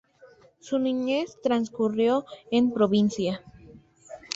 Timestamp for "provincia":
2.71-3.43